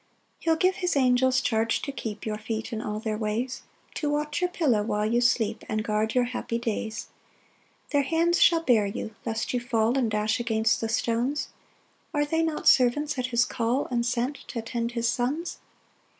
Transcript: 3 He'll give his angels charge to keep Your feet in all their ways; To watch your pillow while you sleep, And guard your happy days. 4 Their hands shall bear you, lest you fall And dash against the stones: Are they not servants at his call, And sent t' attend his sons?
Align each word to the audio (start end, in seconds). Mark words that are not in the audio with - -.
3 0.39 0.39
He'll 0.39 0.55
give 0.55 0.77
his 0.77 0.95
angels 0.95 1.41
charge 1.41 1.79
to 1.83 1.91
keep 1.91 2.25
Your 2.25 2.39
feet 2.39 2.73
in 2.73 2.81
all 2.81 2.99
their 2.99 3.19
ways; 3.19 3.61
To 3.93 4.09
watch 4.09 4.41
your 4.41 4.49
pillow 4.49 4.81
while 4.81 5.05
you 5.05 5.21
sleep, 5.21 5.63
And 5.69 5.83
guard 5.83 6.15
your 6.15 6.23
happy 6.23 6.57
days. 6.57 7.09
4 7.91 7.91
Their 8.01 8.09
hands 8.09 8.41
shall 8.41 8.61
bear 8.63 8.87
you, 8.87 9.13
lest 9.27 9.53
you 9.53 9.59
fall 9.59 9.95
And 9.99 10.09
dash 10.09 10.39
against 10.39 10.81
the 10.81 10.89
stones: 10.89 11.49
Are 12.15 12.25
they 12.25 12.41
not 12.41 12.67
servants 12.67 13.19
at 13.19 13.27
his 13.27 13.45
call, 13.45 13.85
And 13.91 14.03
sent 14.03 14.47
t' 14.47 14.57
attend 14.57 14.93
his 14.93 15.07
sons? 15.07 15.59